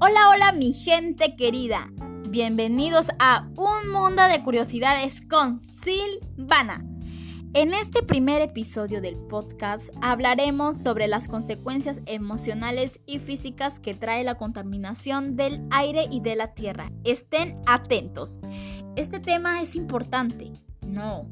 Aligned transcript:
Hola, 0.00 0.28
hola 0.30 0.52
mi 0.52 0.72
gente 0.72 1.34
querida. 1.34 1.90
Bienvenidos 2.28 3.08
a 3.18 3.48
Un 3.56 3.90
Mundo 3.90 4.22
de 4.28 4.44
Curiosidades 4.44 5.20
con 5.28 5.60
Silvana. 5.82 6.84
En 7.52 7.74
este 7.74 8.04
primer 8.04 8.40
episodio 8.40 9.00
del 9.00 9.16
podcast 9.16 9.88
hablaremos 10.00 10.76
sobre 10.76 11.08
las 11.08 11.26
consecuencias 11.26 12.00
emocionales 12.06 13.00
y 13.06 13.18
físicas 13.18 13.80
que 13.80 13.94
trae 13.94 14.22
la 14.22 14.36
contaminación 14.36 15.34
del 15.34 15.66
aire 15.72 16.06
y 16.08 16.20
de 16.20 16.36
la 16.36 16.54
tierra. 16.54 16.92
Estén 17.02 17.60
atentos. 17.66 18.38
Este 18.94 19.18
tema 19.18 19.62
es 19.62 19.74
importante. 19.74 20.52
No, 20.86 21.28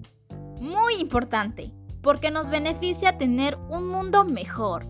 muy 0.61 0.97
importante, 0.97 1.73
porque 2.03 2.33
nos 2.33 2.51
beneficia 2.51 3.17
tener 3.17 3.57
un 3.71 3.87
mundo 3.87 4.25
mejor. 4.25 4.89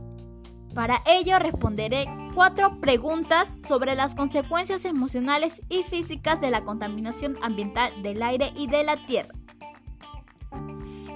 Para 0.74 1.02
ello 1.06 1.38
responderé 1.38 2.06
cuatro 2.36 2.78
preguntas 2.82 3.48
sobre 3.66 3.95
las 3.95 4.14
consecuencias 4.14 4.84
emocionales 4.84 5.62
y 5.70 5.84
físicas 5.84 6.38
de 6.38 6.50
la 6.50 6.64
contaminación 6.64 7.38
ambiental 7.40 8.02
del 8.02 8.22
aire 8.22 8.52
y 8.54 8.66
de 8.66 8.84
la 8.84 9.06
tierra. 9.06 9.34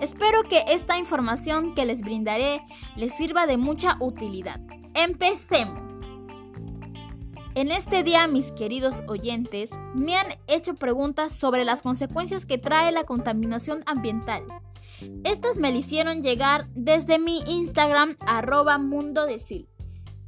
Espero 0.00 0.44
que 0.44 0.64
esta 0.68 0.96
información 0.96 1.74
que 1.74 1.84
les 1.84 2.00
brindaré 2.00 2.62
les 2.96 3.14
sirva 3.14 3.46
de 3.46 3.58
mucha 3.58 3.98
utilidad. 4.00 4.62
Empecemos. 4.94 6.00
En 7.54 7.70
este 7.70 8.02
día, 8.02 8.26
mis 8.26 8.50
queridos 8.52 9.02
oyentes, 9.06 9.68
me 9.94 10.16
han 10.16 10.38
hecho 10.46 10.74
preguntas 10.74 11.34
sobre 11.34 11.66
las 11.66 11.82
consecuencias 11.82 12.46
que 12.46 12.56
trae 12.56 12.92
la 12.92 13.04
contaminación 13.04 13.82
ambiental. 13.84 14.42
Estas 15.24 15.58
me 15.58 15.70
le 15.70 15.80
hicieron 15.80 16.22
llegar 16.22 16.68
desde 16.74 17.18
mi 17.18 17.42
Instagram 17.46 18.16
arroba 18.20 18.78
mundo. 18.78 19.26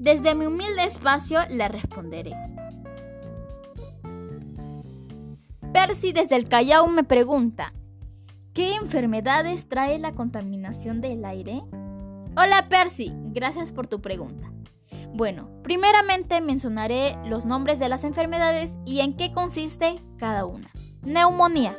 Desde 0.03 0.35
mi 0.35 0.47
humilde 0.47 0.83
espacio 0.83 1.39
le 1.49 1.69
responderé. 1.69 2.33
Percy 5.73 6.11
desde 6.13 6.35
el 6.35 6.49
Callao 6.49 6.89
me 6.89 7.05
pregunta, 7.05 7.73
¿qué 8.53 8.75
enfermedades 8.75 9.69
trae 9.69 10.01
la 10.01 10.11
contaminación 10.11 11.01
del 11.01 11.25
aire? 11.25 11.63
Hola 12.37 12.67
Percy, 12.69 13.13
gracias 13.27 13.71
por 13.71 13.87
tu 13.87 14.01
pregunta. 14.01 14.51
Bueno, 15.15 15.49
primeramente 15.63 16.41
mencionaré 16.41 17.17
los 17.27 17.45
nombres 17.45 17.79
de 17.79 17.89
las 17.89 18.03
enfermedades 18.03 18.73
y 18.85 19.03
en 19.03 19.17
qué 19.17 19.33
consiste 19.33 20.03
cada 20.19 20.47
una. 20.47 20.69
Neumonía. 21.03 21.79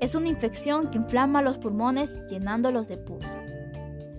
Es 0.00 0.14
una 0.14 0.28
infección 0.28 0.90
que 0.90 0.96
inflama 0.96 1.42
los 1.42 1.58
pulmones 1.58 2.22
llenándolos 2.26 2.88
de 2.88 2.96
pus. 2.96 3.22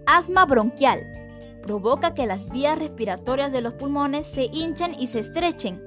Asma 0.05 0.45
bronquial. 0.45 1.24
Provoca 1.65 2.13
que 2.13 2.27
las 2.27 2.51
vías 2.51 2.77
respiratorias 2.77 3.51
de 3.51 3.61
los 3.61 3.73
pulmones 3.73 4.27
se 4.27 4.43
hinchen 4.43 4.95
y 4.99 5.07
se 5.07 5.19
estrechen. 5.19 5.81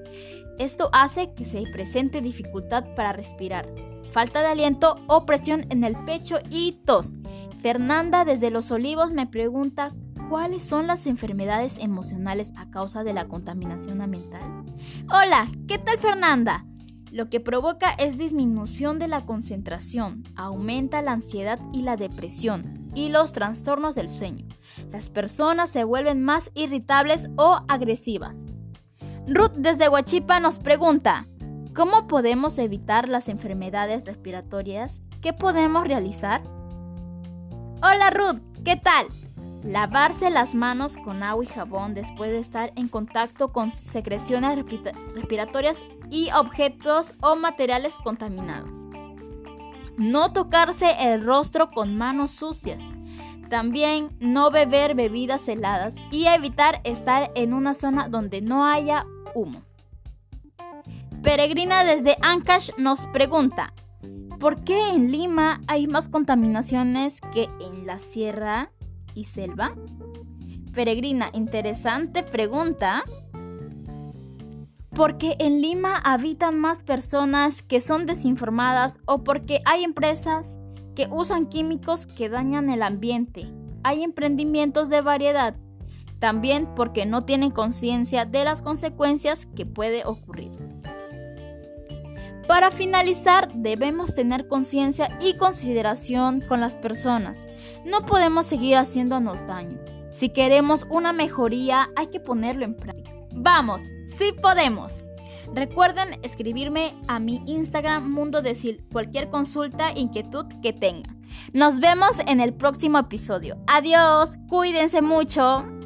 Esto 0.59 0.91
hace 0.93 1.33
que 1.35 1.45
se 1.45 1.63
presente 1.73 2.21
dificultad 2.21 2.85
para 2.97 3.13
respirar, 3.13 3.73
falta 4.13 4.41
de 4.41 4.49
aliento 4.49 4.97
o 5.07 5.25
presión 5.25 5.67
en 5.71 5.85
el 5.85 5.97
pecho 6.05 6.39
y 6.51 6.81
tos. 6.85 7.15
Fernanda 7.63 8.25
desde 8.25 8.51
Los 8.51 8.73
Olivos 8.73 9.13
me 9.13 9.29
pregunta 9.29 9.95
cuáles 10.29 10.65
son 10.65 10.89
las 10.89 11.07
enfermedades 11.07 11.79
emocionales 11.79 12.53
a 12.57 12.69
causa 12.71 13.05
de 13.05 13.13
la 13.13 13.29
contaminación 13.29 14.01
ambiental. 14.01 14.43
Hola, 15.09 15.49
¿qué 15.69 15.79
tal 15.79 15.99
Fernanda? 15.99 16.67
Lo 17.13 17.31
que 17.31 17.39
provoca 17.39 17.93
es 17.93 18.19
disminución 18.19 18.99
de 18.99 19.07
la 19.07 19.25
concentración, 19.25 20.25
aumenta 20.35 21.03
la 21.03 21.13
ansiedad 21.13 21.61
y 21.73 21.83
la 21.83 21.97
depresión 21.97 22.78
y 22.95 23.09
los 23.09 23.33
trastornos 23.33 23.95
del 23.95 24.09
sueño. 24.09 24.47
Las 24.91 25.09
personas 25.09 25.71
se 25.71 25.85
vuelven 25.85 26.23
más 26.23 26.51
irritables 26.55 27.29
o 27.37 27.61
agresivas. 27.69 28.45
Ruth 29.27 29.53
desde 29.57 29.89
Huachipa 29.89 30.41
nos 30.41 30.59
pregunta, 30.59 31.27
¿cómo 31.75 32.07
podemos 32.07 32.59
evitar 32.59 33.09
las 33.09 33.29
enfermedades 33.29 34.05
respiratorias? 34.05 35.01
¿Qué 35.21 35.33
podemos 35.33 35.87
realizar? 35.87 36.43
Hola 37.83 38.11
Ruth, 38.11 38.41
¿qué 38.65 38.77
tal? 38.77 39.07
Lavarse 39.65 40.31
las 40.31 40.55
manos 40.55 40.97
con 40.97 41.23
agua 41.23 41.45
y 41.45 41.47
jabón 41.47 41.95
después 41.95 42.31
de 42.31 42.39
estar 42.39 42.73
en 42.77 42.89
contacto 42.89 43.53
con 43.53 43.71
secreciones 43.71 44.57
respiratorias 45.15 45.79
y 46.11 46.31
objetos 46.33 47.13
o 47.21 47.37
materiales 47.37 47.95
contaminados. 48.03 48.88
No 49.99 50.33
tocarse 50.33 50.87
el 51.01 51.25
rostro 51.25 51.71
con 51.71 51.97
manos 51.97 52.31
sucias. 52.31 52.81
También 53.51 54.17
no 54.21 54.51
beber 54.51 54.95
bebidas 54.95 55.49
heladas 55.49 55.95
y 56.13 56.27
evitar 56.27 56.81
estar 56.85 57.33
en 57.35 57.53
una 57.53 57.75
zona 57.75 58.09
donde 58.09 58.41
no 58.41 58.65
haya 58.65 59.07
humo. 59.35 59.63
Peregrina 61.23 61.83
desde 61.83 62.17
Ancash 62.23 62.71
nos 62.79 63.07
pregunta, 63.07 63.73
¿por 64.39 64.63
qué 64.63 64.91
en 64.91 65.11
Lima 65.11 65.61
hay 65.67 65.89
más 65.89 66.09
contaminaciones 66.09 67.21
que 67.33 67.49
en 67.61 67.87
la 67.87 67.99
sierra 67.99 68.71
y 69.15 69.25
selva? 69.25 69.75
Peregrina, 70.73 71.31
interesante 71.33 72.23
pregunta 72.23 73.03
porque 74.99 75.37
en 75.39 75.63
Lima 75.63 75.97
habitan 75.97 76.59
más 76.59 76.83
personas 76.83 77.63
que 77.63 77.81
son 77.81 78.05
desinformadas 78.05 78.99
o 79.05 79.23
porque 79.23 79.63
hay 79.65 79.85
empresas 79.85 80.59
que 80.97 81.07
usan 81.09 81.47
químicos 81.47 82.05
que 82.05 82.29
dañan 82.29 82.69
el 82.69 82.83
ambiente. 82.83 83.47
Hay 83.85 84.03
emprendimientos 84.03 84.89
de 84.89 85.01
variedad. 85.01 85.55
También 86.19 86.67
porque 86.75 87.07
no 87.07 87.23
tienen 87.23 87.53
conciencia 87.53 88.25
de 88.25 88.43
las 88.43 88.61
consecuencias 88.61 89.47
que 89.55 89.67
puede 89.67 90.05
ocurrir. 90.05 90.51
Para 92.49 92.73
finalizar, 92.73 93.53
debemos 93.55 94.17
tener 94.17 94.49
conciencia 94.49 95.17
y 95.21 95.37
consideración 95.37 96.41
con 96.41 96.61
las 96.61 96.77
personas. 96.77 97.47
No 97.87 98.05
podemos 98.05 98.47
seguir 98.47 98.77
haciéndonos 98.77 99.47
daño. 99.47 99.79
Si 100.11 100.31
queremos 100.31 100.89
una 100.91 101.13
mejoría, 101.13 101.89
hay 101.95 102.09
que 102.09 102.19
ponerlo 102.19 102.65
en 102.65 102.75
práctica. 102.75 103.13
Vamos, 103.33 103.83
sí 104.19 104.33
podemos. 104.33 105.05
Recuerden 105.55 106.19
escribirme 106.23 106.95
a 107.07 107.19
mi 107.19 107.43
Instagram 107.47 108.11
Mundo 108.11 108.43
Decil 108.43 108.85
cualquier 108.93 109.31
consulta, 109.31 109.93
inquietud 109.95 110.47
que 110.63 110.73
tengan. 110.73 111.23
Nos 111.53 111.81
vemos 111.81 112.17
en 112.27 112.41
el 112.41 112.53
próximo 112.53 112.99
episodio. 112.99 113.57
Adiós, 113.67 114.37
cuídense 114.49 115.01
mucho. 115.01 115.78